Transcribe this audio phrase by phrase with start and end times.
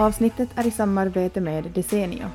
[0.00, 2.26] Avsnittet är i samarbete med Desenio.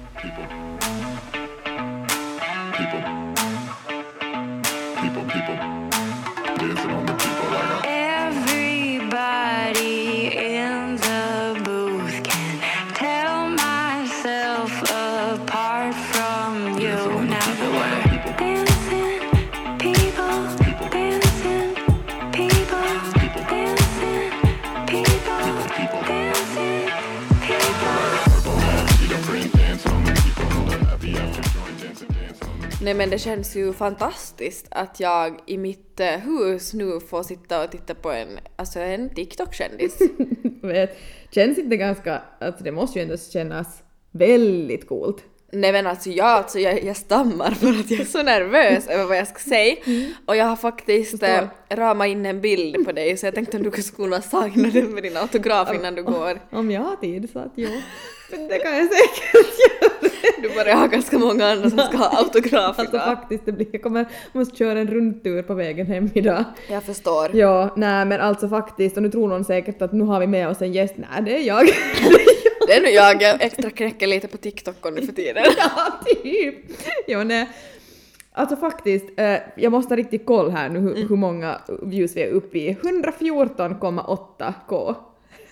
[32.86, 37.64] Nej men det känns ju fantastiskt att jag i mitt eh, hus nu får sitta
[37.64, 40.00] och titta på en, alltså en TikTok-kändis.
[41.32, 45.24] känns inte ganska, alltså det måste ju ändå kännas väldigt coolt.
[45.52, 49.06] Nej men alltså jag, alltså jag, jag stammar för att jag är så nervös över
[49.06, 49.76] vad jag ska säga.
[50.26, 53.64] Och jag har faktiskt eh, ramat in en bild på dig så jag tänkte om
[53.64, 56.40] du skulle kunna signa den med din autograf innan du går.
[56.52, 57.70] Om jag har tid så att jo,
[58.30, 59.75] det kan jag säkert göra.
[60.42, 63.06] Du börjar ha ganska många andra som ska ha autograf Alltså idag.
[63.06, 66.44] faktiskt, det blir, jag kommer, måste köra en rundtur på vägen hem idag.
[66.70, 67.36] Jag förstår.
[67.36, 70.48] Ja, nej men alltså faktiskt, och nu tror någon säkert att nu har vi med
[70.50, 70.94] oss en gäst.
[70.98, 71.68] Nej, det är jag.
[72.68, 75.44] Det är nu jag, jag extra knäcker lite på TikTok nu för tiden.
[75.58, 75.70] ja,
[76.06, 76.56] typ.
[77.08, 77.50] Jo, nej.
[78.32, 82.22] Alltså faktiskt, eh, jag måste ha riktigt koll här nu hur, hur många views vi
[82.22, 82.74] är uppe i.
[82.82, 84.96] 114,8k.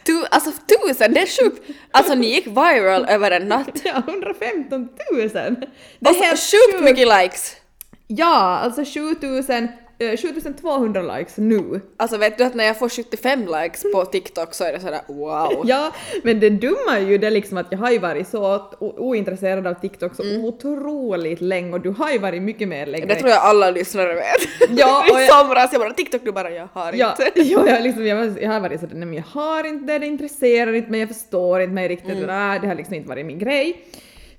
[0.06, 1.64] Tu, alltså tusen, det är sjukt!
[1.92, 3.70] Alltså ni gick viral över en natt.
[3.84, 5.30] Ja, 115 000!
[5.30, 6.40] Det Och är så helt
[6.72, 6.84] sjukt.
[6.84, 7.56] mycket likes.
[8.08, 9.68] Ja, alltså 7000,
[10.00, 11.82] eh, 7200 likes nu.
[11.98, 15.02] Alltså vet du att när jag får 75 likes på TikTok så är det sådär
[15.08, 15.64] wow.
[15.68, 15.92] Ja,
[16.24, 19.74] men det dumma är ju det liksom att jag har ju varit så ointresserad av
[19.74, 23.06] TikTok så otroligt länge och du har ju varit mycket mer längre.
[23.06, 24.70] Det tror jag alla lyssnare vet.
[24.80, 27.42] Ja, och I jag- somras jag bara TikTok du bara jag har Ja, inte.
[27.42, 30.06] ja jag, liksom, jag, jag har varit sådär, nej men jag har inte det, det
[30.06, 32.62] intresserar inte mig, jag förstår inte mig riktigt, Mm.
[32.62, 33.82] det har liksom inte varit min grej.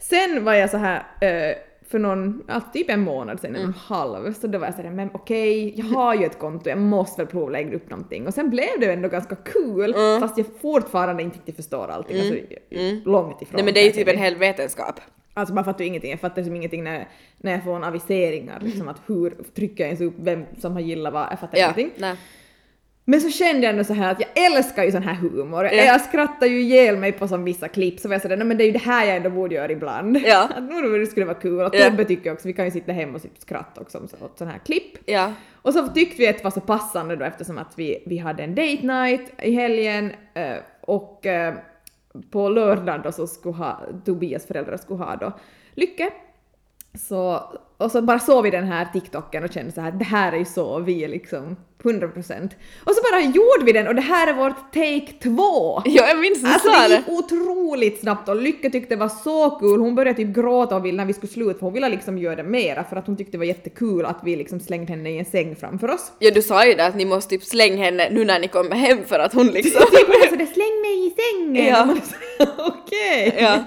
[0.01, 1.57] Sen var jag så här eh,
[1.89, 3.63] för någon, ja, typ en månad sen, Mm.
[3.69, 6.79] en halv, så då var jag sådär, men okej, jag har ju ett konto, jag
[6.79, 8.27] måste väl prova lägga upp någonting.
[8.27, 12.21] Och sen blev det ändå ganska kul, fast jag fortfarande inte riktigt förstår allting.
[12.21, 12.35] Alltså,
[13.05, 13.61] långt ifrån.
[13.61, 13.65] Mm.
[13.65, 15.01] Nej men det är ju typ en hel vetenskap.
[15.35, 17.09] Alltså man fattar ju ingenting, jag fattar liksom ingenting när,
[17.39, 20.81] när jag får en aviseringar, liksom att hur trycker jag ens upp vem som har
[20.81, 21.91] gillat vad, jag fattar Ja, ingenting.
[21.97, 22.17] nej.
[23.07, 25.65] Men så kände jag ändå så här att jag älskar ju sån här humor.
[25.65, 25.73] Ja.
[25.73, 28.57] Jag skrattar ju ihjäl mig på som vissa klipp så var jag sådär, "Nej, men
[28.57, 30.19] det är ju det här jag ändå borde göra ibland.
[30.25, 30.49] Ja.
[30.57, 31.61] Att nu det skulle vara kul.
[31.61, 31.85] Och Ja.
[31.91, 34.59] Tobbe tycker också, vi kan ju sitta hemma och och skratta också åt sån här
[34.59, 34.99] klipp.
[35.07, 35.33] Ja.
[35.63, 38.43] Och så tyckte vi att det var så passande då eftersom att vi, vi hade
[38.43, 41.55] en date night i helgen eh, och eh,
[42.31, 45.33] på lördag då så skulle ha, Tobias föräldrar skulle ha då
[45.75, 46.11] Lycke.
[46.99, 47.43] Så,
[47.79, 50.37] och så bara såg vi den här TikToken och kände så här, det här är
[50.37, 52.51] ju så vi är liksom 100%.
[52.85, 55.83] Och så bara gjorde vi den och det här är vårt take två!
[55.85, 56.95] Ja, jag minns du Alltså det det.
[56.97, 60.85] gick otroligt snabbt och Lycke tyckte det var så kul, hon började typ gråta och
[60.85, 63.17] ville när vi skulle sluta för hon ville liksom göra det mera för att hon
[63.17, 66.13] tyckte det var jättekul att vi liksom slängde henne i en säng framför oss.
[66.19, 68.77] Ja du sa ju det att ni måste typ slänga henne nu när ni kommer
[68.77, 69.81] hem för att hon liksom...
[69.91, 71.67] Typ hon sådär släng mig i sängen!
[71.67, 71.97] Ja.
[72.59, 73.35] Okej!
[73.39, 73.65] Ja.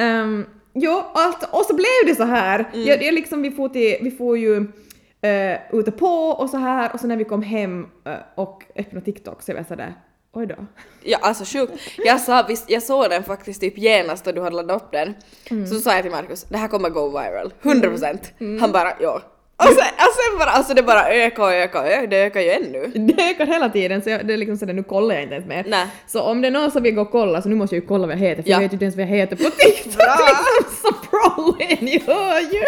[0.00, 0.46] Ehm,
[0.76, 2.70] jo, allt, och så blev det så här.
[2.72, 2.86] Mm.
[2.86, 6.92] Jag, jag liksom, vi får, till, vi får ju uh, ute på och så här
[6.94, 9.94] och så när vi kom hem eh, och öppnade TikTok så var jag sådär
[10.32, 10.54] oj då.
[11.02, 11.72] Ja alltså sjukt.
[11.98, 15.14] Jag, sa, visst, jag såg den faktiskt typ genast då du hade laddat upp den.
[15.50, 15.66] Mm.
[15.66, 17.52] Så sa jag till Markus, det här kommer gå viral.
[17.62, 18.60] 100%.
[18.60, 19.22] Han bara ja.
[19.58, 22.40] Och sen, och sen bara, alltså det bara ökar och ökar och ökar, det ökar
[22.40, 22.86] ju ännu.
[22.94, 25.46] Det ökar hela tiden så jag, det är liksom sådär, nu kollar jag inte ens
[25.48, 25.64] mer.
[25.68, 25.86] Nej.
[26.06, 27.88] Så om det är någon som vill gå och kolla så nu måste jag ju
[27.88, 28.56] kolla vad jag heter för Ja.
[28.56, 29.94] jag vet ju inte ens vad jag heter på TikTok.
[30.28, 32.62] Liksom, så pro är ni hör ju!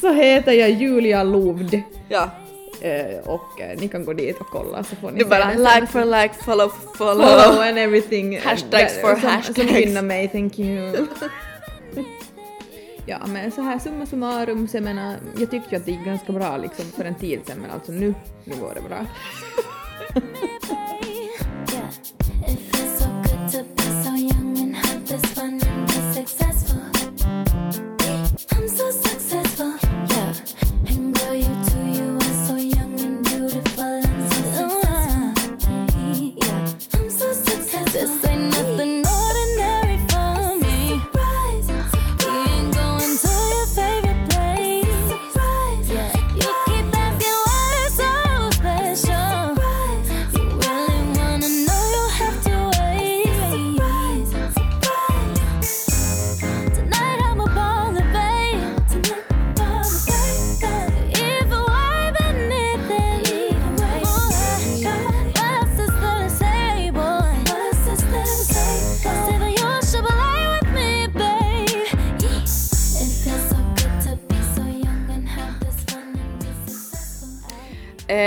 [0.00, 1.82] Så heter jag Julia Lovd.
[2.08, 2.30] Ja.
[2.80, 5.86] Eh, och eh, ni kan gå dit och kolla så får ni Du bara like
[5.86, 7.26] for like, follow for follow.
[7.26, 8.38] follow and everything.
[8.40, 9.72] Hashtags for som, Som hashtags.
[9.72, 10.92] gynnar mig, thank you.
[13.08, 16.04] ja men så här summa summarum, så jag menar, jag tyckte ju att det gick
[16.04, 18.14] ganska bra liksom för en tid sedan men alltså nu,
[18.44, 19.06] nu går det bra.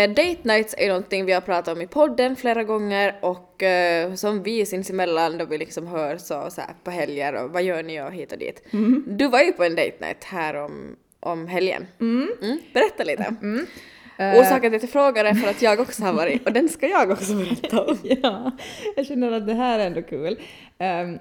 [0.07, 4.44] date nights är någonting vi har pratat om i podden flera gånger och eh, som
[4.44, 8.01] vi sinsemellan då vi liksom hör så, så här på helger och vad gör ni
[8.01, 8.63] och hit och dit.
[9.07, 11.88] Du var ju på en date night här om, om helgen.
[12.00, 12.30] Mm.
[12.74, 13.36] Berätta lite.
[14.18, 16.88] Orsaken till att jag frågar är för att jag också har varit och den ska
[16.88, 17.97] jag också berätta om.
[18.04, 18.51] ja,
[18.95, 20.39] jag känner att det här är ändå kul.
[20.77, 21.19] Ehm,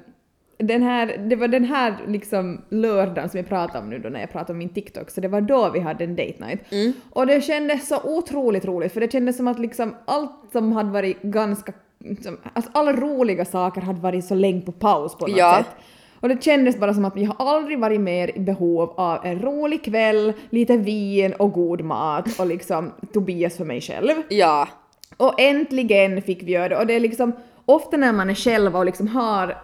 [0.61, 4.21] den här, det var den här liksom lördagen som jag pratade om nu då när
[4.21, 6.61] jag pratade om min TikTok, så det var då vi hade en date night.
[7.11, 10.91] Och det kändes så otroligt roligt för det kändes som att liksom allt som hade
[10.91, 11.73] varit ganska,
[12.23, 15.55] som, alltså alla roliga saker hade varit så länge på paus på något Ja.
[15.57, 15.85] sätt.
[16.21, 19.43] Och det kändes bara som att vi har aldrig varit mer i behov av en
[19.43, 24.11] rolig kväll, lite vin och god mat och liksom Tobias för mig själv.
[24.29, 24.69] Ja.
[25.17, 26.77] Och äntligen fick vi göra det.
[26.77, 27.33] Och det är liksom
[27.67, 29.57] ofta när man är själv och liksom har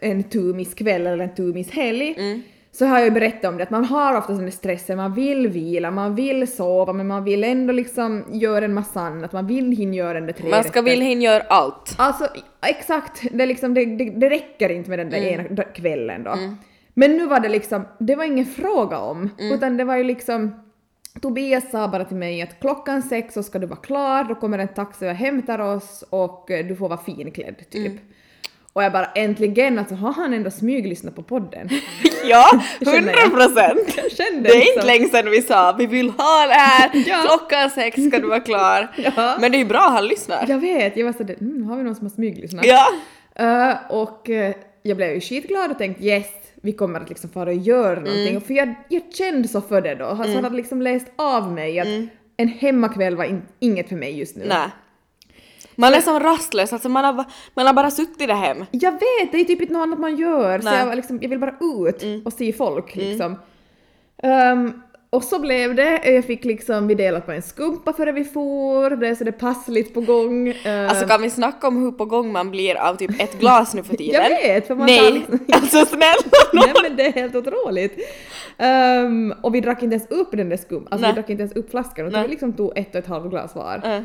[0.00, 2.16] en tumiskväll eller en tumishelg
[2.72, 5.48] så har jag ju berättat om det att man har ofta sån stressen, man vill
[5.48, 9.72] vila, man vill sova men man vill ändå liksom göra en massa annat, man vill
[9.72, 11.94] hinna göra den där tre Man ska vilja hinna göra allt.
[11.98, 12.26] Alltså
[12.66, 15.46] exakt, det, liksom, det, det, det räcker inte med den där Mm.
[15.50, 16.34] ena kvällen då.
[16.94, 19.52] Men nu var det liksom, det var ingen fråga om, Mm.
[19.54, 20.54] utan det var ju liksom
[21.20, 24.58] Tobias sa bara till mig att klockan sex så ska du vara klar, då kommer
[24.58, 27.92] en taxi och hämtar oss och eh, du får vara finklädd typ.
[28.70, 28.72] Mm.
[28.72, 31.68] Och jag bara äntligen, alltså har han ändå smyglyssnat på podden?
[32.24, 33.80] Ja, hundra procent!
[34.16, 37.22] Det är liksom- inte länge sedan vi sa vi vill ha det här, Ja.
[37.26, 38.88] klockan sex ska du vara klar.
[38.96, 39.36] Ja.
[39.40, 40.44] Men det är ju bra han lyssnar.
[40.48, 42.64] Jag vet, jag var sådär, mm, har vi någon som har smyglyssnat?
[42.66, 42.86] Ja.
[43.34, 46.26] Eh, och eh, jag blev ju skitglad och tänkte yes,
[46.62, 48.28] vi kommer att liksom fara och göra någonting.
[48.28, 48.40] Mm.
[48.40, 50.08] För jag, jag kände så för det då.
[50.08, 51.88] Så han hade liksom läst av mig att
[52.36, 54.44] en hemmakväll var in, inget för mig just nu.
[54.44, 54.70] Mm.
[55.80, 57.24] Man är som rastlös, alltså man har,
[57.54, 58.64] man har bara suttit där hem.
[58.70, 60.58] Jag vet, det är typ inte något annat man gör.
[60.58, 60.74] Så Nej.
[60.76, 60.88] Mm.
[60.88, 63.36] jag, liksom, jag vill bara ut och se folk liksom.
[64.22, 66.12] Ehm, och så blev det.
[66.12, 68.90] Jag fick liksom, vi delade på en skumpa före vi for.
[68.90, 70.48] Det är så det passligt på gång.
[70.48, 73.74] Ehm, Alltså kan vi snacka om hur på gång man blir av typ ett glas
[73.74, 74.22] nu för tiden?
[74.22, 75.38] jag vet, för man Nej, tar liksom...
[75.52, 76.14] alltså snälla
[76.52, 77.98] Nej men det är helt otroligt.
[78.58, 81.10] Ehm, och vi drack inte ens upp den där skum, alltså Nej.
[81.10, 82.22] vi drack inte ens upp flaskan utan Nej.
[82.28, 83.80] vi liksom tog ett och ett halvt glas var.
[83.84, 84.04] Mm.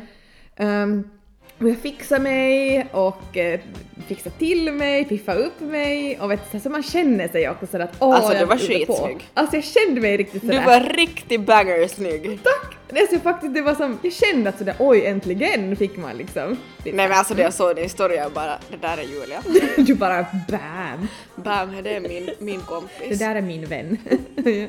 [0.56, 1.10] Ehm,
[1.58, 3.60] och jag fixade mig och eh,
[4.08, 7.66] fixade till mig, piffade upp mig och vet du, så, så man känner sig också
[7.66, 8.92] sådär att åh Alltså, du jag var är ute på.
[8.94, 9.28] skitsnygg.
[9.34, 10.66] Alltså jag kände mig riktigt Du sådär.
[10.66, 12.38] var riktigt banger-snygg.
[12.42, 12.72] Tack!
[12.88, 16.16] Det är så faktiskt, det var som, jag kände att sådär oj äntligen fick man
[16.16, 16.56] liksom.
[16.84, 19.42] Nej men alltså det jag såg din story jag bara det där är Julia.
[19.86, 21.08] du bara bam!
[21.36, 23.18] Bam, det är min, min Det kompis.
[23.18, 23.98] där är min vän.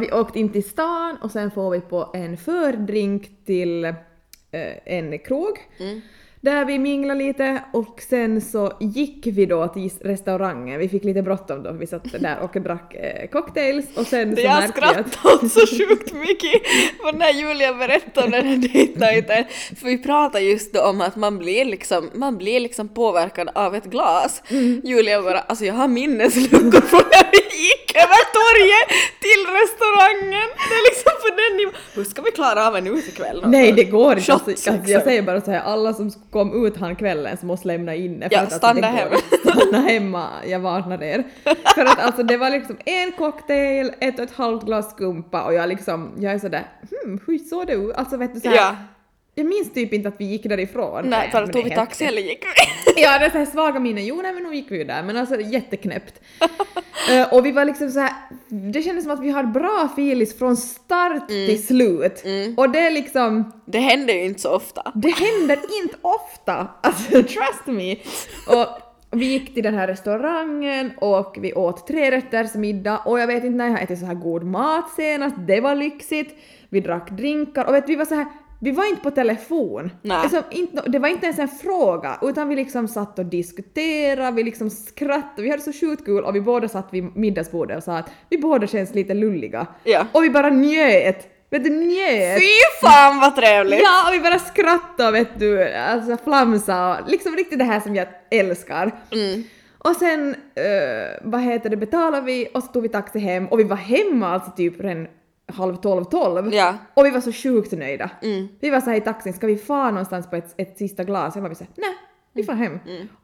[0.00, 3.94] vi åkte in till stan och sen får vi på en fördrink till eh,
[4.84, 5.58] en krog.
[6.42, 10.78] Där vi minglade lite och sen så gick vi då till restaurangen.
[10.78, 14.42] Vi fick lite bråttom då, vi satt där och drack eh, cocktails och sen så
[14.42, 14.70] Jag att...
[14.70, 16.66] skrattade så sjukt mycket
[17.02, 19.74] för när Julia berättade om den här.
[19.74, 23.74] För vi pratade just då om att man blir liksom, man blir liksom påverkad av
[23.74, 24.42] ett glas.
[24.48, 24.80] Mm.
[24.84, 28.88] Julia bara, alltså jag har minnesluckor från när vi gick över torget
[29.24, 30.48] till restaurangen.
[30.68, 31.74] Det är liksom på den nivån.
[31.94, 33.42] Hur ska vi klara av en utekväll?
[33.46, 34.32] Nej det går inte.
[34.32, 37.46] Alltså, Shots, alltså, jag säger bara så här, alla som kom ut han kvällen så
[37.46, 38.28] måste lämna inne.
[38.28, 39.16] för Ja, att, alltså, stanna går hemma.
[39.44, 41.24] Stanna hemma, jag varnar er.
[41.74, 45.54] För att alltså det var liksom en cocktail, ett och ett halvt glas skumpa och
[45.54, 47.94] jag liksom, jag är sådär hmm, hur såg det ut?
[47.96, 48.76] Alltså vet du såhär, Ja.
[49.40, 51.06] Jag minns typ inte att vi gick därifrån.
[51.10, 53.02] Nej, för tog vi taxi eller gick vi?
[53.02, 54.06] Ja, det är så här svaga minnen.
[54.06, 56.20] Jo, nej men nu gick vi ju där, men alltså jätteknäppt.
[57.10, 58.12] Eh, och vi var liksom så här,
[58.48, 62.24] det kändes som att vi har bra filis från start till slut.
[62.56, 64.92] Och det är liksom, Det händer ju inte så ofta.
[64.94, 66.68] det händer inte ofta.
[66.80, 67.96] Alltså trust me.
[68.48, 68.66] Och
[69.10, 73.56] vi gick till den här restaurangen och vi åt trerätters middag och jag vet inte
[73.56, 76.34] när jag har ätit så här god mat senast, det var lyxigt.
[76.68, 78.26] Vi drack drinkar och vet vi var så här
[78.62, 79.90] vi var inte på telefon.
[80.10, 84.42] Alltså, inte, det var inte ens en fråga, utan vi liksom satt och diskuterade, vi
[84.42, 87.98] liksom skrattade, vi hade så sjukt kul och vi båda satt vid middagsbordet och sa
[87.98, 89.66] att vi båda känns lite lulliga.
[89.84, 90.06] Ja.
[90.12, 91.28] Och vi bara njöt!
[91.50, 92.38] Vet du, njöt!
[92.40, 93.80] Fy fan vad trevligt!
[93.82, 97.96] Ja, och vi bara skrattade vet du, alltså flamsa och liksom riktigt det här som
[97.96, 98.90] jag älskar.
[99.12, 99.44] Mm.
[99.78, 103.60] Och sen, eh, vad heter det, betalade vi och så tog vi taxi hem och
[103.60, 105.06] vi var hemma alltså typ redan
[105.50, 106.54] halv tolv, tolv.
[106.54, 106.74] Ja.
[106.94, 108.10] Och vi var så sjukt nöjda.
[108.22, 108.48] Mm.
[108.60, 111.36] Vi var så här i taxin, ska vi fara någonstans på ett, ett sista glas?
[111.36, 111.90] Jag var så här, nej,
[112.32, 112.78] Vi får hem.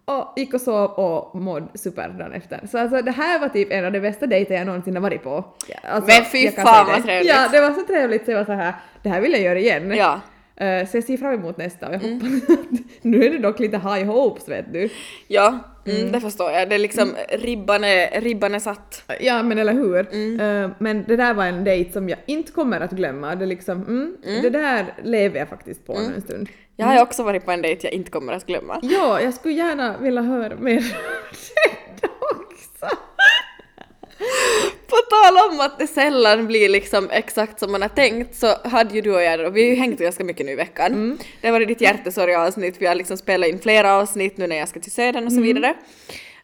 [0.04, 2.66] Och gick och sov och mådde super dagen efter.
[2.70, 5.22] Så alltså det här var typ en av de bästa dejter jag någonsin har varit
[5.22, 5.44] på.
[5.84, 7.28] Alltså, Men fy fan vad trevligt.
[7.34, 9.58] Ja, det var så trevligt så jag var så här, det här vill jag göra
[9.58, 9.90] igen.
[9.96, 10.20] Ja.
[10.64, 12.20] Eh, så jag ser fram emot nästa och jag Mm.
[12.20, 14.88] hoppas att nu är det dock lite high hopes vet du.
[15.28, 16.68] Ja, mm, det förstår jag.
[16.68, 19.02] Det är liksom, ribban, är, ribban är satt.
[19.20, 20.08] Ja men eller hur.
[20.12, 20.40] Mm.
[20.64, 23.34] Eh, men det där var en dejt som jag inte kommer att glömma.
[23.34, 26.12] Det, liksom, mm, det där lever jag faktiskt på Mm.
[26.14, 26.48] en stund.
[26.76, 28.78] Jag har också varit på en dejt jag inte kommer att glömma.
[28.82, 30.80] Ja, jag skulle gärna vilja höra mer
[32.00, 32.96] det också.
[34.86, 38.94] På tal om att det sällan blir liksom exakt som man har tänkt så hade
[38.94, 41.18] ju du och jag, och vi har ju hängt ganska mycket nu i veckan.
[41.40, 44.68] Det har varit ditt hjärtesorg-avsnitt, vi har liksom spelat in flera avsnitt nu när jag
[44.68, 45.74] ska till Södern och så vidare.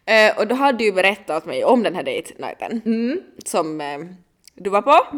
[0.06, 2.82] Eh, och då hade du ju berättat åt mig om den här date nighten
[3.44, 3.98] som eh,
[4.54, 5.06] du var på.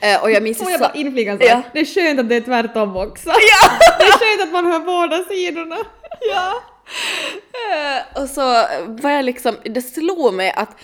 [0.00, 1.38] Eh, och jag minns Får jag bara inflika?
[1.40, 1.62] Ja.
[1.72, 3.28] Det är skönt att det är tvärtom också.
[3.28, 3.70] Ja!
[3.98, 5.76] Det är skönt att man hör båda sidorna.
[6.20, 6.62] Ja.
[7.52, 8.42] Eh, och så
[8.86, 10.76] var jag liksom, det slog mig att,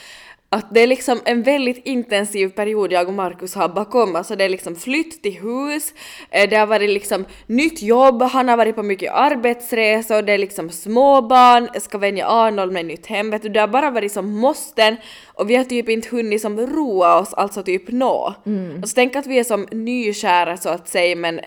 [0.52, 4.16] att det är liksom en väldigt intensiv period jag och Markus har bakom.
[4.16, 5.94] Alltså det är liksom flytt till hus,
[6.30, 10.38] eh, det har varit liksom nytt jobb, han har varit på mycket arbetsresor, det är
[10.38, 14.30] liksom småbarn, ska vänja Arnold med nytt hem, vet du, det har bara varit som
[14.30, 18.34] måsten och vi har typ inte hunnit som roa oss, alltså typ nå.
[18.82, 21.40] Och så tänk att vi är som nykära så att säga men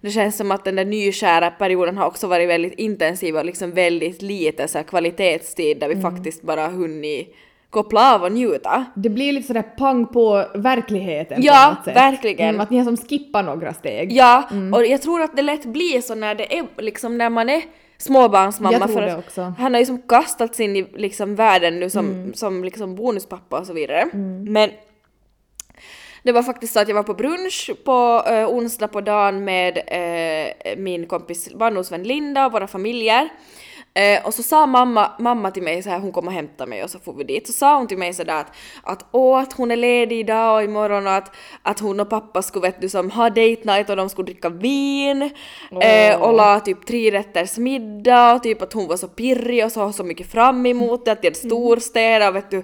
[0.00, 3.70] det känns som att den där nykära perioden har också varit väldigt intensiv och liksom
[3.70, 7.34] väldigt lite så här kvalitetstid där vi faktiskt bara hunnit
[7.82, 8.84] koppla av och njuta.
[8.94, 11.96] Det blir lite sådär pang på verkligheten Ja, på något sätt.
[11.96, 12.48] verkligen.
[12.48, 14.12] Mm, att ni har som skippar några steg.
[14.12, 14.42] Ja,
[14.74, 17.62] och jag tror att det lätt blir så när det är liksom när man är
[17.98, 19.54] småbarnsmamma Jag tror för det att också.
[19.58, 23.66] han har ju som kastats in i liksom världen nu som, som liksom bonuspappa och
[23.66, 24.04] så vidare.
[24.48, 24.70] Men
[26.22, 29.78] det var faktiskt så att jag var på brunch på eh, onsdag på dagen med
[29.86, 33.28] eh, min kompis barndomsvän Linda och våra familjer.
[33.96, 36.84] Eh, och så sa mamma, mamma till mig så här, hon kom och hämtade mig
[36.84, 37.46] och så får vi dit.
[37.46, 40.62] Så sa hon till mig sådär att, att åh, att hon är ledig idag och
[40.62, 43.96] imorgon och att, att hon och pappa skulle vet du som ha date night och
[43.96, 45.30] de skulle dricka vin.
[45.80, 49.72] Eh, och la typ tre rätters middag och typ att hon var så pirrig och
[49.72, 52.62] så, så mycket fram emot det, att det är storstäder vet du.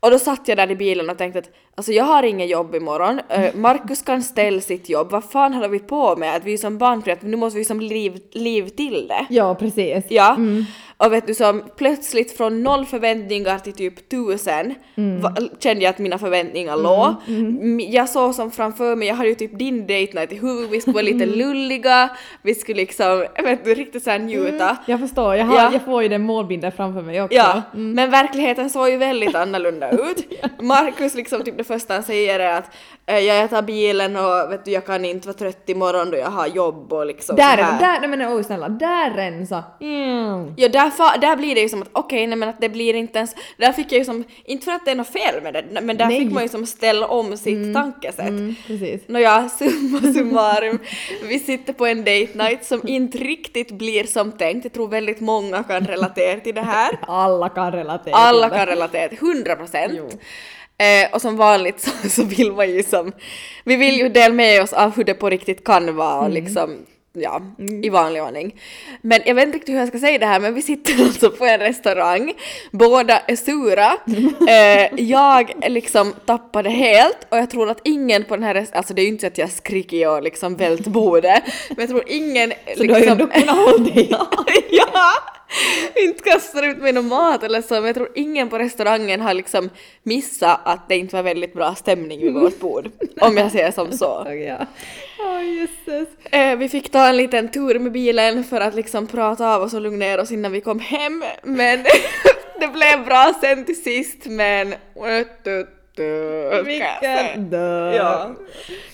[0.00, 2.74] Och då satt jag där i bilen och tänkte att alltså jag har inget jobb
[2.74, 6.36] imorgon, uh, Markus kan ställa sitt jobb, vad fan håller vi på med?
[6.36, 9.26] Att vi är som att nu måste vi som liv, liv till det.
[9.30, 10.04] Ja, precis.
[10.08, 10.36] Ja,
[10.96, 14.74] och vet du som plötsligt från noll förväntningar till typ tusen
[15.22, 17.14] va, kände jag att mina förväntningar låg.
[17.28, 20.70] M- Jag såg som framför mig, jag hade ju typ din date night i huvudet,
[20.70, 22.10] vi skulle vara lite lulliga,
[22.42, 24.76] vi skulle liksom, vet du, riktigt såhär njuta.
[24.86, 25.70] Jag förstår, jag, har, Ja.
[25.72, 27.36] jag får ju den målbilden framför mig också.
[27.36, 30.42] Ja, men verkligheten såg ju väldigt annorlunda ut.
[30.62, 32.70] Markus liksom typ första han säger är att
[33.06, 36.30] eh, jag tar bilen och vet du jag kan inte vara trött imorgon då jag
[36.30, 37.78] har jobb och liksom Där, så här.
[37.80, 39.64] där, nej men oj snälla, där rensa.
[39.80, 40.54] Mm.
[40.56, 42.94] Ja där, fa- där blir det ju som att okej nej men att det blir
[42.94, 45.54] inte ens, där fick jag ju som, inte för att det är något fel med
[45.54, 46.18] det, men där Nej.
[46.20, 48.28] fick man ju som ställa om sitt tankesätt.
[48.28, 49.02] Mm, precis.
[49.08, 50.78] Nåja, summa summarum.
[51.28, 54.64] Vi sitter på en date night som inte riktigt blir som tänkt.
[54.64, 56.98] Jag tror väldigt många kan relatera till det här.
[57.06, 59.92] Alla kan relatera Alla kan relatera, 100 procent.
[60.78, 63.12] Eh, och som vanligt så, så vill man ju som,
[63.64, 66.86] vi vill ju dela med oss av hur det på riktigt kan vara och liksom,
[67.12, 67.42] ja,
[67.82, 68.60] i vanlig ordning.
[69.02, 71.30] Men jag vet inte riktigt hur jag ska säga det här men vi sitter alltså
[71.30, 72.32] på en restaurang,
[72.70, 73.96] båda är sura,
[74.48, 78.94] eh, jag liksom tappade helt och jag tror att ingen på den här restaurangen, alltså
[78.94, 82.02] det är ju inte så att jag skriker och liksom vält bordet, men jag tror
[82.06, 83.20] ingen Så du har ju liksom...
[83.20, 84.08] ändå kunnat hålla dig.
[84.70, 85.37] ja!
[85.94, 89.34] Inte kastar ut mig någon mat eller så, men jag tror ingen på restaurangen har
[89.34, 89.70] liksom
[90.02, 92.90] missat att det inte var väldigt bra stämning vid vårt bord.
[93.20, 94.26] Om jag säger som så.
[94.46, 94.66] ja.
[95.20, 96.08] Åh jösses.
[96.30, 99.74] Eh, vi fick ta en liten tur med bilen för att liksom prata av oss
[99.74, 101.84] och lugna ner oss innan vi kom hem, men
[102.60, 104.74] det blev bra sen till sist, men...
[106.64, 107.92] Vilken dö.
[107.94, 108.30] Ja.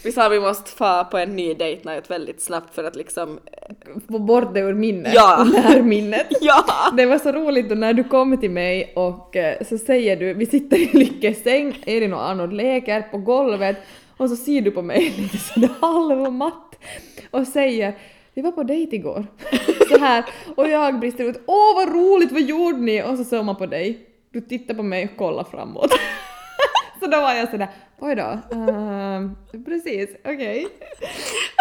[0.05, 3.39] Vi sa vi måste få på en ny date night väldigt snabbt för att liksom...
[4.11, 5.15] Få bort det ur minnet.
[5.15, 5.47] Ja.
[5.77, 6.27] Ur minnet.
[6.41, 6.65] Ja!
[6.97, 10.35] Det var så roligt då när du kom till mig och eh, så säger du,
[10.35, 13.77] vi sitter i Lyckes säng, Elin och Arnold leker på golvet
[14.17, 16.79] och så ser du på mig lite sådär halvmatt
[17.31, 17.95] och säger
[18.35, 19.27] vi var på dejt igår.
[19.89, 20.25] så här
[20.57, 23.03] och jag brister ut, åh vad roligt, vad gjorde ni?
[23.03, 23.99] Och så såg man på dig,
[24.31, 25.91] du tittar på mig och kollar framåt
[27.05, 27.69] så då var jag sådär,
[27.99, 28.39] oj då.
[28.57, 29.31] uh,
[29.65, 30.69] precis, okej.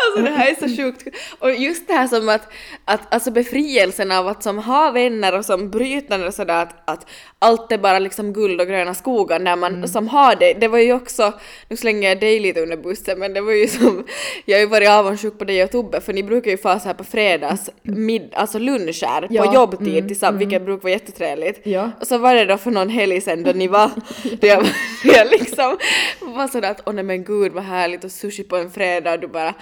[0.08, 1.08] Alltså det här är så sjukt.
[1.40, 2.54] Och just det här som att,
[2.86, 7.10] att alltså befrielsen av att som ha vänner och som brytande och sådär att, att
[7.40, 10.54] allt är bara liksom guld och gröna skogar när man som har det.
[10.54, 11.34] Det var ju också,
[11.70, 14.06] nu slänger jag dig lite under bussen men det var ju som,
[14.46, 16.88] jag har ju varit avundsjuk på dig och Tobbe för ni brukar ju få så
[16.88, 21.62] här på fredags mid, alltså luncher Ja, på jobbtid mm, tillsammans vilket brukar vara jättetrevligt.
[21.64, 21.92] Ja.
[22.02, 23.92] Och så var det då för någon helg sen då ni var,
[24.42, 24.66] då jag,
[25.04, 25.78] jag liksom
[26.20, 29.20] var sådär att åh nej men gud vad härligt och sushi på en fredag och
[29.20, 29.54] du bara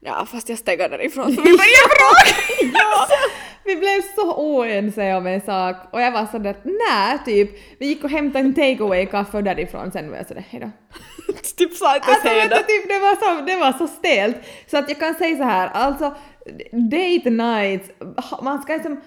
[0.00, 2.78] ja fast jag stegar därifrån för vi börjar bråka.
[2.78, 3.06] ja,
[3.64, 7.50] vi blev så oense om en sak och jag var sådär nej typ.
[7.78, 10.70] Vi gick och hämtade en takeaway kaffe och därifrån sen var jag sådär hejdå.
[11.56, 14.36] typ sa inte Alltså vet du, typ, det, var så, det var så stelt.
[14.70, 16.14] Så att jag kan säga så här, alltså
[16.72, 17.90] date nights,
[18.42, 19.00] man ska liksom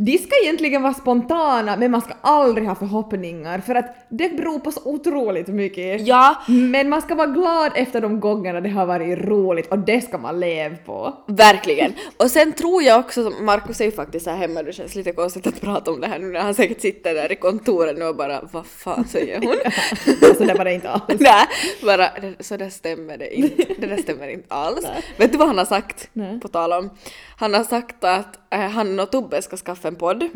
[0.00, 4.58] de ska egentligen vara spontana men man ska aldrig ha förhoppningar för att det beror
[4.58, 6.06] på så otroligt mycket.
[6.06, 10.00] Ja, Men man ska vara glad efter de gångerna det har varit roligt och det
[10.00, 11.14] ska man leva på.
[11.26, 11.92] verkligen.
[12.16, 15.46] Och sen tror jag också, Markus är ju faktiskt här hemma, det känns lite konstigt
[15.46, 18.16] att prata om det här nu när han säkert sitter där i kontoret nu och
[18.16, 19.54] bara vad fan säger hon?
[20.28, 21.02] Alltså det var det inte alls.
[21.20, 21.46] Nej,
[21.84, 22.08] bara
[22.40, 23.64] så där stämmer det inte.
[23.78, 24.86] Det där stämmer inte alls.
[25.16, 26.08] Vet du vad han har sagt?
[26.12, 26.40] Nej.
[26.40, 26.90] På tal om.
[27.36, 30.28] Han har sagt att eh, han och Tobbe ska skaffa en podd.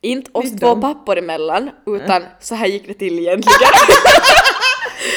[0.00, 3.58] Inte oss Visst två pappor emellan, utan så här gick det till egentligen.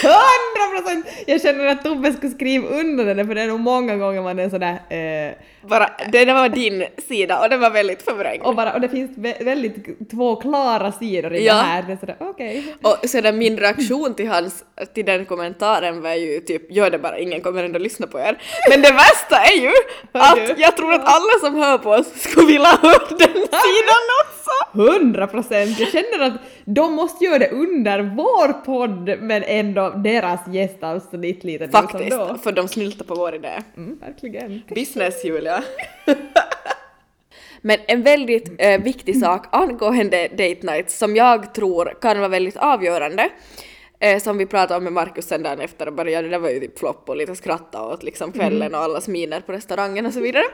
[0.03, 1.06] 100 procent!
[1.27, 4.39] Jag känner att Tobbe skulle skriva under det för det är nog många gånger man
[4.39, 5.34] är sådär eh,
[5.70, 8.42] Bara, det där var din sida och den var väldigt förvrängd.
[8.44, 11.53] och, bara, och det finns vä- väldigt två klara sidor i Ja.
[11.53, 11.84] det här.
[11.88, 12.75] Det är sådär okej.
[12.84, 14.63] Och sedan min reaktion till hans,
[14.94, 18.38] till den kommentaren var ju typ gör det bara, ingen kommer ändå lyssna på er.
[18.70, 19.72] Men det värsta är ju
[20.12, 24.50] att jag tror att alla som hör på oss skulle vilja höra den sidan också.
[24.75, 25.80] 100 procent!
[25.80, 26.34] Jag känner att
[26.65, 32.17] de måste göra det under vår podd men ändå deras gästavsnitt lite nu som Faktiskt,
[32.17, 32.38] då.
[32.43, 33.53] för de snyltar på vår idé.
[33.77, 34.62] Mm, verkligen.
[34.75, 35.63] Business Julia.
[37.62, 42.58] Men en väldigt eh, viktig sak angående date nights som jag tror kan vara väldigt
[42.58, 43.29] avgörande
[44.00, 46.50] eh, som vi pratade om med Markus sen dagen efter och bara ja det var
[46.50, 50.13] ju typ flopp och lite skratta åt liksom kvällen och allas miner på restaurangen och
[50.13, 50.45] så vidare.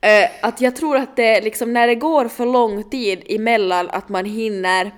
[0.00, 4.08] Eh, att jag tror att det liksom när det går för lång tid emellan att
[4.08, 4.90] man hinner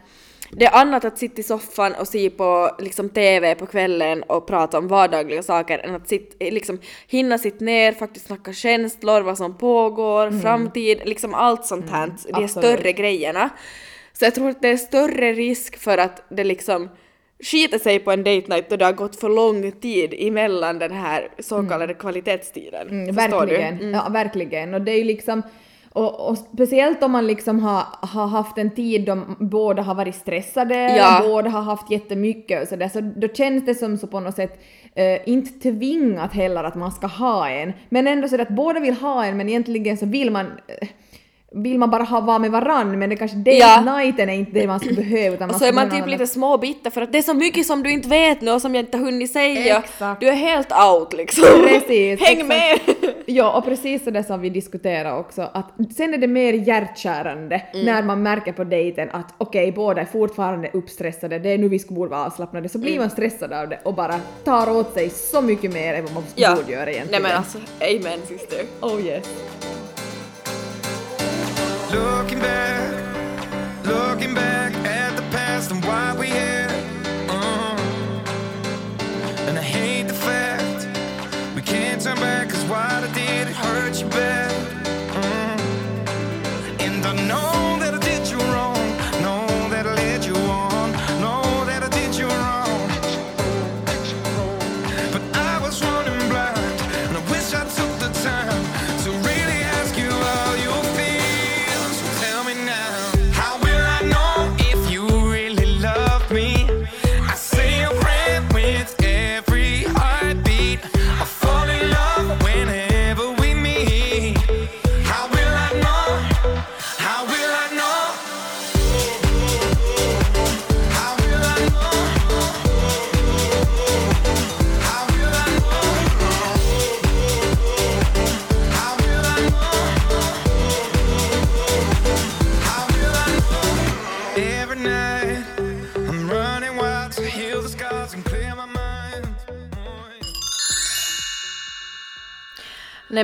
[0.57, 4.47] det är annat att sitta i soffan och se på liksom TV på kvällen och
[4.47, 9.39] prata om vardagliga saker än att sitt, liksom, hinna sitta ner, faktiskt snacka känslor, vad
[9.39, 12.51] som pågår, framtid, liksom allt sånt här, de absolut.
[12.51, 13.51] större grejerna.
[14.13, 16.89] Så jag tror att det är större risk för att det liksom
[17.45, 20.93] skiter sig på en date night då det har gått för lång tid emellan den
[20.93, 22.89] här så kallade kvalitetstiden.
[22.89, 23.75] Mm, verkligen?
[23.75, 23.93] Mm.
[23.93, 24.75] ja verkligen.
[24.75, 25.43] Och det är ju liksom
[25.95, 30.15] och, och speciellt om man liksom har, har haft en tid då båda har varit
[30.15, 31.21] stressade, Ja.
[31.29, 34.63] båda har haft jättemycket och sådär, så då känns det som så på något sätt
[34.95, 38.95] eh, inte tvingat heller att man ska ha en, men ändå så att båda vill
[38.95, 40.89] ha en men egentligen så vill man eh,
[41.57, 43.81] vill man bara ha vara med varann men det kanske date Ja.
[43.99, 46.91] nighten är inte det man skulle behöva utan Och så är man typ lite småbitter
[46.91, 48.97] för att det är så mycket som du inte vet nu och som jag inte
[48.99, 49.79] har hunnit säga.
[49.79, 50.21] Exakt.
[50.21, 51.45] Du är helt out liksom.
[51.69, 52.49] Precis, Häng exakt.
[52.49, 52.79] med!
[53.27, 57.63] Ja, och precis så det som vi diskuterar också, att sen är det mer hjärtkärande
[57.75, 57.87] Mm.
[57.87, 61.81] när man märker på dejten att okej, båda är fortfarande uppstressade, det är nu vi
[61.89, 62.87] borde vara avslappnade, så Mm.
[62.87, 64.15] blir man stressad av det och bara
[64.45, 66.55] tar åt sig så mycket mer än vad man Ja.
[66.57, 67.23] borde göra Nej egentligen.
[67.23, 68.59] men alltså, amen sister.
[68.81, 69.25] Oh yes.
[71.95, 76.67] Looking back, looking back at the past and why we here.
[77.29, 77.77] Uh,
[79.47, 80.89] and I hate the fact
[81.55, 84.51] we can't turn back, cause what I did it hurt you bad.
[85.15, 87.84] Uh, and I know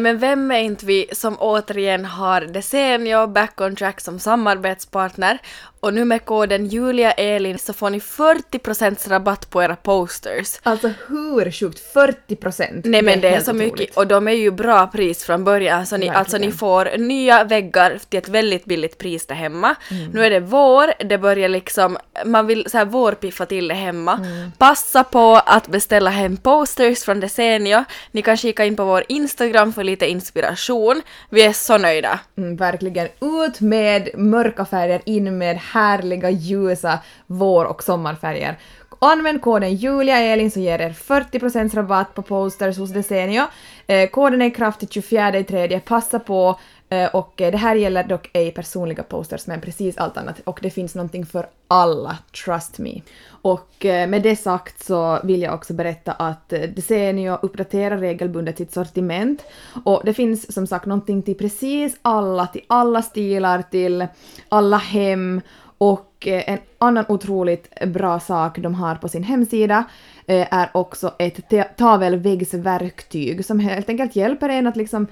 [0.01, 5.39] Nej men vem är inte vi som återigen har Desenio Back on Track som samarbetspartner?
[5.83, 10.61] Och nu med koden JuliaElin så får ni 40% rabatt på era posters.
[10.62, 11.93] Alltså hur sjukt?
[11.93, 12.85] 40 procent?
[12.85, 15.97] Nej men det är så mycket och de är ju bra pris från början så
[15.97, 19.75] ni, alltså ni får nya väggar till ett väldigt billigt pris där hemma.
[19.90, 20.11] Mm.
[20.11, 24.12] Nu är det vår, det börjar liksom, man vill så här vårpiffa till det hemma.
[24.12, 24.53] Mm.
[24.59, 27.85] Passa på att beställa hem posters från Desenio.
[28.11, 31.03] Ni kan kika in på vår Instagram för lite inspiration.
[31.31, 32.21] Vi är så nöjda.
[32.38, 33.09] Mm, verkligen.
[33.21, 38.59] Ut med mörka färger, in med härliga ljusa vår och sommarfärger.
[39.03, 43.47] Använd koden JuliaElin så ger er 40% rabatt på posters hos Desenio.
[43.87, 45.81] Eh, koden är i kraft till 24.
[45.85, 50.17] Passa på eh, och eh, det här gäller dock ej personliga posters men precis allt
[50.17, 53.01] annat och det finns någonting för alla, trust me.
[53.43, 59.43] Och med det sagt så vill jag också berätta att Desenio uppdaterar regelbundet sitt sortiment
[59.85, 64.07] och det finns som sagt någonting till precis alla, till alla stilar, till
[64.49, 65.41] alla hem
[65.81, 69.85] och eh, en annan otroligt bra sak de har på sin hemsida
[70.27, 75.07] eh, är också ett tavelväggsverktyg som helt enkelt hjälper en att liksom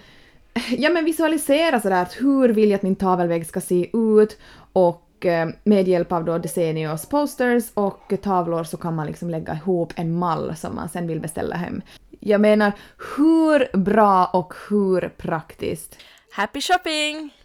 [0.54, 4.38] eh, ja, men visualisera sådär att hur vill jag att min tavelvägg ska se ut
[4.72, 5.04] och
[5.64, 10.14] med hjälp av då Decenios posters och tavlor så kan man liksom lägga ihop en
[10.14, 11.82] mall som man sen vill beställa hem.
[12.20, 12.72] Jag menar,
[13.16, 15.96] hur bra och hur praktiskt?
[16.32, 17.37] Happy shopping!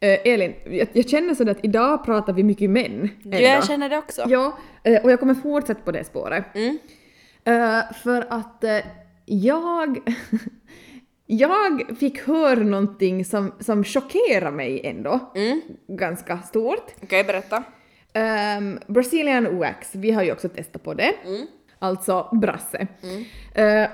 [0.00, 3.08] Eh, Elin, jag, jag känner sådär att idag pratar vi mycket män.
[3.22, 4.24] Ja, jag känner det också.
[4.28, 6.44] Ja, eh, och jag kommer fortsätta på det spåret.
[6.54, 6.78] Mm.
[7.44, 8.78] Eh, för att eh,
[9.26, 9.98] jag...
[11.26, 15.32] jag fick höra någonting som, som chockerade mig ändå.
[15.34, 15.60] Mm.
[15.88, 16.86] Ganska stort.
[17.02, 17.62] Okej, berätta.
[18.58, 21.14] Um, Brazilian wax, vi har ju också testat på det.
[21.24, 21.46] Mm.
[21.78, 22.86] Alltså brasse.
[23.54, 23.88] Eh,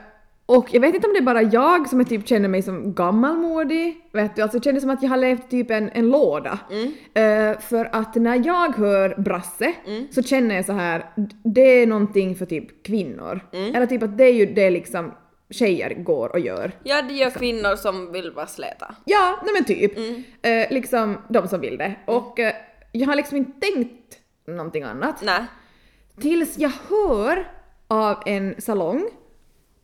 [0.46, 2.94] och jag vet inte om det är bara jag som är typ känner mig som
[2.94, 6.58] gammalmodig, vet du, alltså jag känner som att jag har levt typ en, en låda.
[7.14, 9.72] Eh, för att när jag hör brasse
[10.10, 11.10] så känner jag så här,
[11.44, 13.40] det är någonting för typ kvinnor.
[13.52, 15.12] Eller typ att det är ju det liksom
[15.50, 16.72] tjejer går och gör.
[16.82, 18.94] Ja, det gör kvinnor som vill vara släta.
[19.04, 19.98] Ja, nej men typ.
[20.42, 21.94] Eh, liksom de som vill det.
[22.06, 22.54] Och eh,
[22.92, 25.22] jag har liksom inte tänkt någonting annat.
[25.22, 25.44] Nej.
[26.20, 27.50] Tills jag hör
[27.88, 29.08] av en salong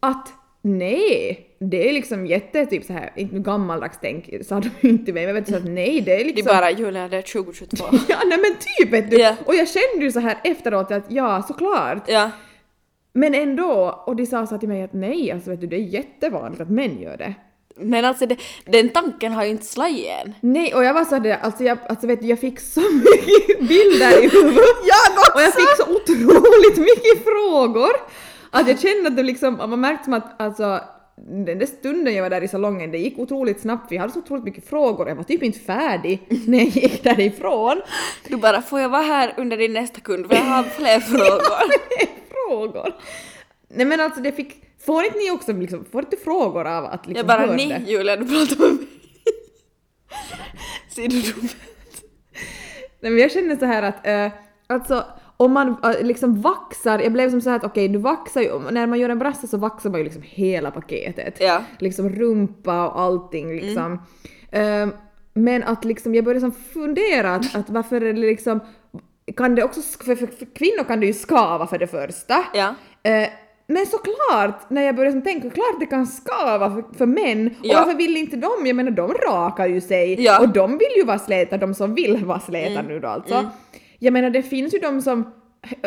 [0.01, 0.29] att
[0.62, 5.14] nej, det är liksom jätte typ så här, inte gammaldags tänk sa de inte till
[5.14, 6.57] mig, men vet du så att nej det är Det är liksom...
[6.57, 7.85] bara Julia, det är 2022.
[8.09, 9.16] Ja nej men typ vet du!
[9.16, 9.37] Ja.
[9.44, 12.03] Och jag kände ju så här efteråt att ja såklart.
[12.07, 12.31] ja.
[13.14, 15.81] Men ändå, och de sa så till mig att nej alltså vet du det är
[15.81, 17.35] jättevanligt att män gör det.
[17.77, 20.35] Men alltså det, den tanken har ju inte slagit än.
[20.40, 23.59] Nej, och jag var så där, alltså jag, alltså vet du, jag fick så mycket
[23.59, 24.77] bilder i huvudet.
[24.85, 25.33] jag också!
[25.35, 27.90] Och jag fick så otroligt mycket frågor.
[28.55, 30.81] Att jag kände att det liksom, man märkte som att alltså
[31.17, 34.19] den där stunden jag var där i salongen, det gick otroligt snabbt, vi hade så
[34.19, 37.81] otroligt mycket frågor, jag var typ inte färdig när jag gick därifrån.
[38.29, 41.73] Du bara, får jag vara här under din nästa kund för jag har fler frågor.
[42.31, 42.95] frågor!
[43.69, 47.07] Nej men alltså det fick, får inte ni också liksom, får inte frågor av att
[47.07, 47.85] liksom Jag bara, höra ni?
[47.87, 48.87] Julia, du pratar med mig.
[50.95, 51.49] Ser du dum
[53.01, 55.05] Nej men jag känner så här att eh, alltså
[55.37, 58.59] om man eh, liksom vaxar, jag blev som så här att okej du vaxar ju,
[58.71, 61.37] när man gör en brasse så vaxar man ju liksom hela paketet.
[61.40, 61.53] Ja.
[61.53, 61.62] Mm.
[61.79, 63.92] Liksom rumpa och allting liksom.
[64.51, 64.88] Eh,
[65.35, 68.61] men att liksom jag började som fundera att, att varför är det liksom
[69.37, 72.35] kan det också, för, för, för kvinnor kan det ju skava för det första.
[72.55, 72.75] Ja.
[73.03, 73.29] Eh,
[73.66, 77.47] men såklart, när jag började tänka, klart det kan skava för, för män.
[77.47, 77.79] Och Ja.
[77.79, 78.51] varför vill inte de?
[78.64, 80.40] Jag menar de rakar ju sig Ja.
[80.40, 83.51] och de vill ju vara släta, de som vill vara släta nu då alltså.
[84.05, 85.33] Jag menar det finns ju de som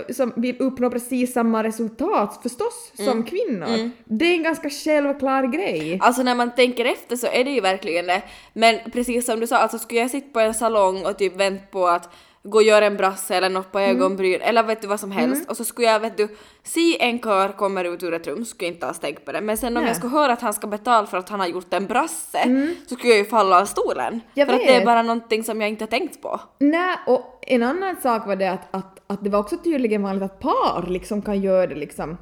[0.09, 3.89] som vill uppnå precis samma resultat förstås som kvinnor.
[4.05, 5.99] Det är en ganska självklar grej.
[6.01, 8.23] Alltså när man tänker efter så är det ju verkligen det.
[8.53, 11.65] Men precis som du sa, alltså skulle jag sitta på en salong och typ vänta
[11.71, 12.09] på att
[12.45, 15.49] gå och göra en brasse eller något på ögonbryn eller vet du vad som helst
[15.49, 16.27] och så skulle jag vet du
[16.63, 19.41] se en kör kommer ut ur ett rum skulle jag inte alls tänka på det
[19.41, 19.89] men sen om Nej.
[19.89, 22.95] jag skulle höra att han ska betala för att han har gjort en brasse så
[22.95, 24.21] skulle jag ju falla av stolen.
[24.33, 24.85] Jag för att det är vet.
[24.85, 26.39] bara någonting som jag inte har tänkt på.
[26.59, 30.23] Nej, och en annan sak var det att, att, att det var också tydligen vanligt
[30.23, 32.17] att par liksom kan göra det liksom,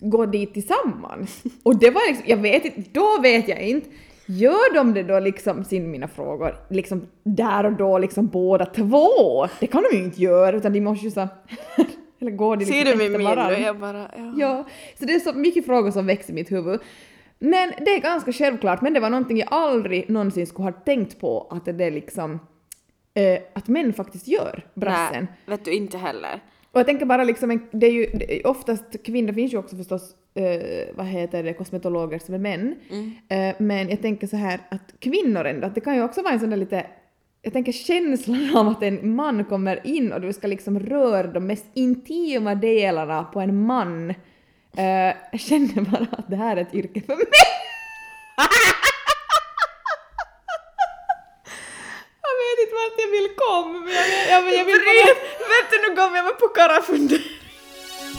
[0.00, 1.42] gå dit tillsammans.
[1.62, 3.88] Och det var liksom, jag vet inte, då vet jag inte.
[4.26, 9.46] Gör de det då liksom, sin mina frågor, liksom där och då liksom båda två?
[9.60, 11.28] Det kan de ju inte göra utan de måste ju så
[12.20, 13.54] eller går de liksom Ser du min min nu?
[13.54, 14.34] Jag bara, ja.
[14.36, 14.66] Ja,
[14.98, 16.80] så det är så mycket frågor som växer i mitt huvud.
[17.38, 21.20] Men det är ganska självklart, men det var någonting jag aldrig någonsin skulle ha tänkt
[21.20, 22.40] på att det är liksom
[23.14, 25.26] eh, att män faktiskt gör brassen.
[25.46, 26.42] Nej, vet du inte heller.
[26.72, 29.76] Och jag tänker bara liksom, det är ju det är oftast kvinnor finns ju också
[29.76, 32.74] förstås eh, vad heter det, kosmetologer som är män.
[32.90, 33.12] Mm.
[33.28, 36.32] Eh, men jag tänker så här att kvinnor ändå, att det kan ju också vara
[36.32, 36.86] en sån där lite
[37.46, 41.46] jag tänker känslan av att en man kommer in och du ska liksom röra de
[41.46, 44.10] mest intima delarna på en man.
[44.76, 47.26] Eh, jag känner bara att det här är ett yrke för mig.
[52.26, 55.14] jag vet inte vart jag vill komma men jag, jag, jag, jag vill bara...
[55.52, 57.20] Vet du, nu kommer jag med puckar fundera.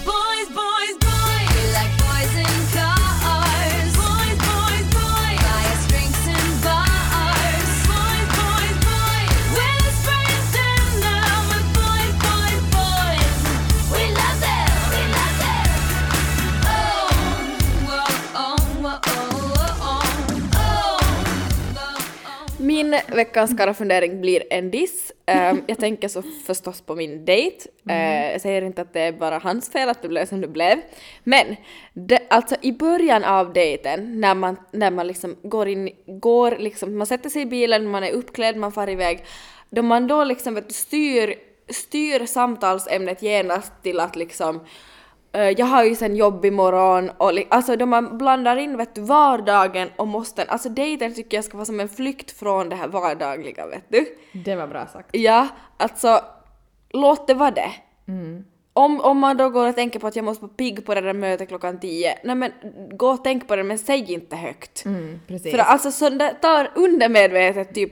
[0.05, 1.06] Boys, boys,
[22.87, 25.11] Min veckans karafundering blir en diss.
[25.25, 27.69] Ehm, jag tänker så förstås på min dejt.
[27.89, 30.47] Eh, jag säger inte att det är bara hans fel att det blev som det
[30.47, 30.77] blev.
[31.23, 31.55] Men
[31.93, 36.97] det, alltså i början av dejten, när man, när man liksom går in, går liksom,
[36.97, 39.25] man sätter sig i bilen, man är uppklädd, man far iväg.
[39.69, 41.35] Då man då liksom vet, styr,
[41.69, 44.59] styr samtalsämnet genast till att liksom
[45.43, 49.89] jag har ju sen jobb imorgon och alltså då man blandar in vet du, vardagen
[49.95, 53.67] och måste, alltså dejten tycker jag ska vara som en flykt från det här vardagliga
[53.67, 54.05] vet du.
[54.43, 55.09] Det var bra sagt.
[55.11, 55.47] Ja,
[55.77, 56.21] alltså
[56.89, 57.71] låt det vara det.
[58.73, 61.01] Om, om man då går och tänker på att jag måste vara pigg på det
[61.01, 62.51] där mötet klockan tio, nej men
[62.97, 64.85] gå och tänk på det men säg inte högt.
[64.85, 65.51] Mm, precis.
[65.51, 67.91] För alltså så det tar undermedvetet typ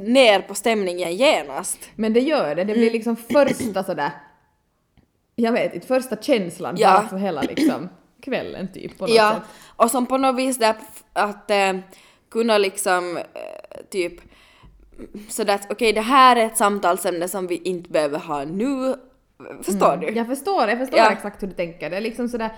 [0.00, 1.78] ner på stämningen genast.
[1.96, 2.74] Men det gör det, det Mm.
[2.78, 4.10] blir liksom första sådär,
[5.42, 6.92] jag vet inte, första känslan Ja.
[6.92, 7.88] bara för hela liksom
[8.22, 9.42] kvällen typ på något Ja, sätt.
[9.76, 10.74] och som på något vis där
[11.12, 11.76] att eh,
[12.30, 13.22] kunna liksom eh,
[13.90, 14.12] typ
[15.28, 18.94] sådär att okej det här är ett samtalsämne som vi inte behöver ha nu.
[19.62, 20.08] Förstår du?
[20.10, 21.10] Jag förstår, jag förstår Ja.
[21.12, 21.90] exakt hur du tänker.
[21.90, 22.50] Det är liksom sådär,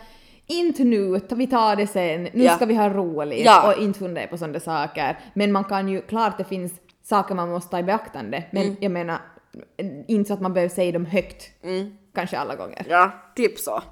[0.46, 2.56] inte nu, vi tar det sen, nu Ja.
[2.56, 3.72] ska vi ha roligt Ja.
[3.74, 5.18] och inte fundera på sådana saker.
[5.34, 8.76] Men man kan ju, klart det finns saker man måste ta i beaktande, men Mm.
[8.80, 9.18] jag menar
[10.08, 11.50] inte så att man behöver säga dem högt.
[11.62, 11.96] Mm.
[12.14, 12.86] Kanske alla gånger.
[12.88, 13.82] Ja, typ så.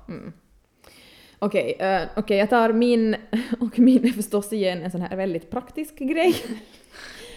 [1.38, 3.16] Okej, eh, okej, jag tar min,
[3.60, 6.34] och min är förstås igen en sån här väldigt praktisk grej.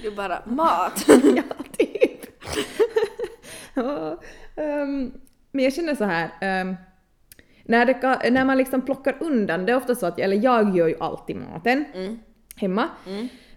[0.01, 1.05] Du bara mat.
[1.07, 2.25] ja, typ.
[4.55, 5.11] Ehm,
[5.51, 6.75] men jag känner så här, ehm,
[7.63, 10.87] när, det, när man liksom plockar undan, det är ofta så att, eller jag gör
[10.87, 11.85] ju alltid maten
[12.55, 12.89] hemma.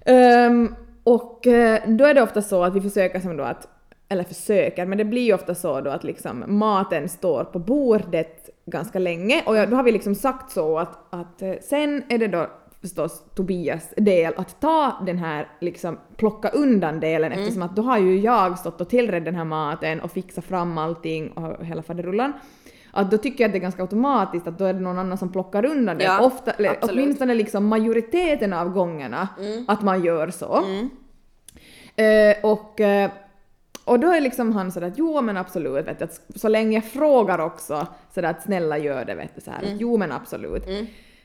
[0.04, 3.68] Ehm, och eh, då är det ofta så att vi försöker som då att,
[4.14, 8.50] eller försöker, men det blir ju ofta så då att liksom maten står på bordet
[8.66, 12.28] ganska länge och då har vi liksom sagt så att, att eh, sen är det
[12.28, 12.46] då
[12.80, 17.98] förstås Tobias del att ta den här liksom plocka undan delen eftersom att då har
[17.98, 22.32] ju jag stått och tillrett den här maten och fixat fram allting och hela faderullan.
[22.92, 25.18] Att då tycker jag att det är ganska automatiskt att då är det någon annan
[25.18, 26.04] som plockar undan det.
[26.04, 29.28] Ja, Ofta, eller åtminstone liksom majoriteten av gångerna
[29.68, 30.62] att man gör så.
[31.96, 33.10] Eh, och, eh,
[33.84, 36.74] och då är liksom han sådär att jo men absolut, vet du, att så länge
[36.76, 40.12] jag frågar också sådär att snälla gör det, vet du, så här, att jo men
[40.12, 40.62] absolut.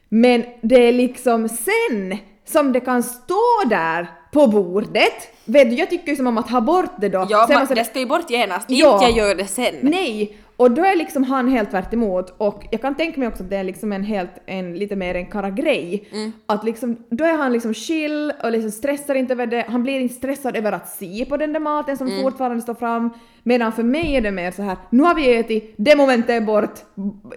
[0.10, 5.14] Men det är liksom sen som det kan stå där på bordet.
[5.46, 7.28] Vet du, jag tycker ju som om att ha bort det då.
[7.30, 8.66] Ja, Sen man, sådär- det ska ju bort genast.
[8.70, 8.94] Ja.
[8.94, 9.76] Inte jag gör det sen.
[9.82, 10.38] Nej!
[10.60, 13.50] Och då är liksom han helt tvärt emot och jag kan tänka mig också att
[13.50, 16.04] det är liksom en helt, en lite mer en kara-grej.
[16.46, 20.00] Att liksom, då är han liksom chill och liksom stressar inte över det, han blir
[20.00, 23.10] inte stressad över att se på den där maten som fortfarande står fram.
[23.44, 26.42] Medan för mig är det mer så här, nu har vi ätit, det momentet är
[26.42, 26.80] bort,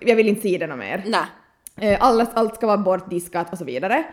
[0.01, 1.05] jag vill inte se det något mer.
[1.07, 1.93] Nej.
[1.93, 4.05] Eh, Allt, allt ska vara bortdiskat och så vidare.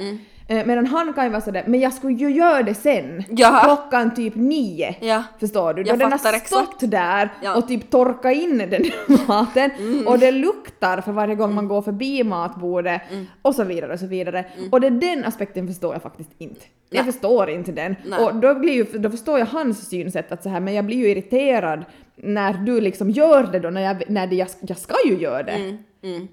[0.51, 3.23] Eh, Medan han kan ju vara sådär, men jag skulle ju göra det sen.
[3.29, 3.61] Ja.
[3.63, 4.95] Klockan typ nio.
[4.99, 5.23] Ja.
[5.39, 5.83] Förstår du?
[5.83, 6.91] Då Jag den har stått exakt.
[6.91, 7.55] där Ja.
[7.55, 8.83] och typ torka in den
[9.27, 9.71] maten
[10.07, 13.01] och det luktar för varje gång man går förbi matbordet
[13.41, 14.45] och så vidare och så vidare.
[14.71, 16.61] Och det är den aspekten förstår jag faktiskt inte.
[16.89, 17.13] Jag Nej.
[17.13, 17.95] förstår inte den.
[18.05, 18.19] Nej.
[18.19, 20.97] Och då, blir ju, då förstår jag hans synsätt att så här, men jag blir
[20.97, 21.85] ju irriterad
[22.15, 25.43] när du liksom gör det då, när, jag, när det, jag, jag ska ju göra
[25.43, 25.77] det.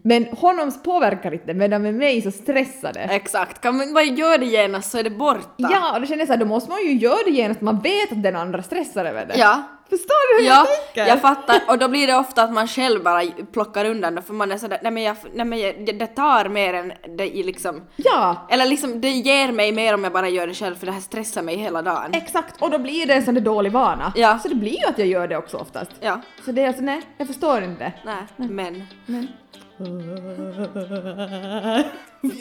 [0.02, 3.00] Men honom påverkar inte medan med mig så stressar det.
[3.00, 3.60] Exakt.
[3.60, 5.50] Kan man bara göra det genast så är det borta.
[5.56, 8.12] Ja, och då känner jag såhär, då måste man ju göra det genast, man vet
[8.12, 9.38] att den andra stressar över det.
[9.38, 9.62] Ja.
[9.90, 11.06] Förstår du hur Ja, jag tänker?
[11.06, 11.60] jag fattar.
[11.68, 13.22] Och då blir det ofta att man själv bara
[13.52, 16.48] plockar undan det för man är sådär, nej men, jag, nej men jag, det tar
[16.48, 17.82] mer än det liksom...
[17.96, 20.92] Ja, Eller liksom det ger mig mer om jag bara gör det själv för det
[20.92, 22.10] här stressar mig hela dagen.
[22.14, 22.62] exakt.
[22.62, 24.12] Och då blir det en sån där dålig vana.
[24.16, 24.38] Ja.
[24.38, 25.90] Så det blir ju att jag gör det också oftast.
[26.00, 27.92] Ja, Så det är alltså, nej, jag förstår inte.
[28.04, 28.82] nej, men.
[29.78, 29.84] Vi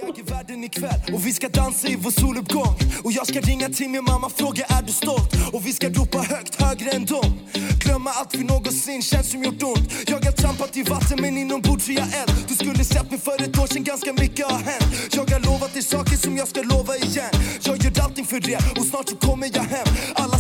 [0.02, 2.76] äger världen ikväll och vi ska dansa i vår soluppgång.
[3.04, 5.34] Och jag ska ringa till min mamma, fråga är du stolt?
[5.54, 7.40] Och vi ska ropa högt, högre än dom.
[7.80, 9.94] Glömma allt vi någonsin känt som gjort ont.
[10.08, 12.32] Jag har trampat i vatten men inombords är jag eld.
[12.48, 14.88] Du skulle sett mig för ett år sedan, ganska mycket har hänt.
[15.12, 17.34] Jag har lovat dig saker som jag ska lova igen.
[17.62, 19.88] Jag gör allting för det och snart så kommer jag hem.
[20.14, 20.38] Alla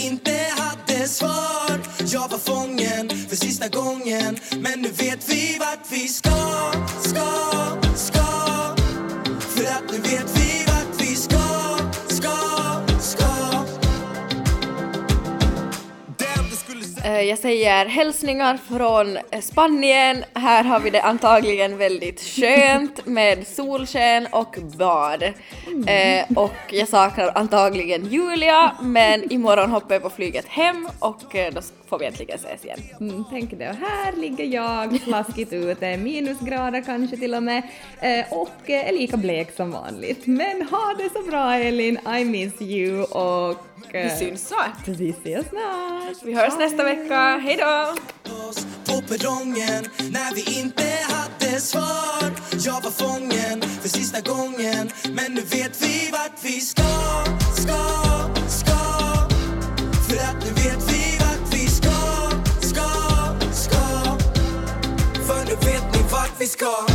[0.00, 1.80] inte hade svar.
[2.06, 7.89] Jag var fången för sista gången, men nu vet vi vart vi ska, ska,
[17.20, 20.24] Eh, jag säger hälsningar från eh, Spanien.
[20.34, 25.22] Här har vi det antagligen väldigt skönt med solsken och bad.
[25.86, 31.52] Eh, och jag saknar antagligen Julia, men imorgon hoppar jag på flyget hem och eh,
[31.54, 32.80] då får vi äntligen ses igen.
[33.00, 33.70] Mm, tänk det.
[33.70, 37.62] Och här ligger jag slaskigt ute, minusgrader kanske till och med,
[38.00, 40.26] eh, och är lika blek som vanligt.
[40.26, 43.69] Men ha det så bra Elin, I miss you och...
[43.92, 44.88] Vi eh, syns snart.
[44.88, 46.22] Vi ses snart.
[46.22, 47.40] Vi hörs nästa vecka.
[47.44, 47.94] Hej då!
[48.90, 52.30] på perrongen när vi inte hade svar.
[52.64, 56.82] Jag var fången för sista gången, men nu vet vi vart vi ska,
[57.56, 57.82] ska,
[58.48, 58.80] ska.
[60.08, 61.98] För att nu vet vi vart vi ska,
[62.60, 62.88] ska,
[63.52, 64.18] ska.
[65.26, 66.86] För nu vet ni vart vi ska.